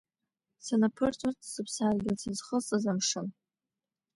Санаԥырҵуаз 0.65 1.37
сыԥсадгьыл 1.51 2.17
сызхысыз 2.21 2.83
амшын. 2.91 3.27